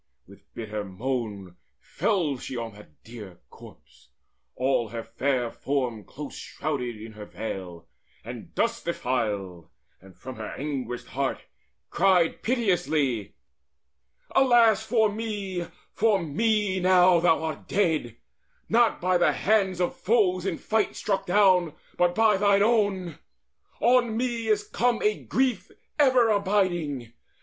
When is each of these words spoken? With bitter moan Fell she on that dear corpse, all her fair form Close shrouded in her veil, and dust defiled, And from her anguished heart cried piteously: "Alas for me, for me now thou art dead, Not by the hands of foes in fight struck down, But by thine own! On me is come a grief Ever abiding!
With 0.27 0.51
bitter 0.55 0.83
moan 0.83 1.57
Fell 1.79 2.35
she 2.39 2.57
on 2.57 2.73
that 2.73 3.03
dear 3.03 3.39
corpse, 3.51 4.09
all 4.55 4.87
her 4.89 5.03
fair 5.03 5.51
form 5.51 6.05
Close 6.05 6.33
shrouded 6.35 6.99
in 6.99 7.11
her 7.11 7.25
veil, 7.25 7.87
and 8.25 8.55
dust 8.55 8.85
defiled, 8.85 9.67
And 10.01 10.17
from 10.17 10.37
her 10.37 10.55
anguished 10.57 11.09
heart 11.09 11.43
cried 11.91 12.41
piteously: 12.41 13.35
"Alas 14.31 14.83
for 14.83 15.07
me, 15.11 15.67
for 15.93 16.19
me 16.19 16.79
now 16.79 17.19
thou 17.19 17.43
art 17.43 17.67
dead, 17.67 18.17
Not 18.67 19.01
by 19.01 19.19
the 19.19 19.33
hands 19.33 19.79
of 19.79 19.95
foes 19.95 20.47
in 20.47 20.57
fight 20.57 20.95
struck 20.95 21.27
down, 21.27 21.75
But 21.95 22.15
by 22.15 22.37
thine 22.37 22.63
own! 22.63 23.19
On 23.79 24.17
me 24.17 24.47
is 24.47 24.63
come 24.67 24.99
a 25.03 25.21
grief 25.23 25.69
Ever 25.99 26.27
abiding! 26.29 27.13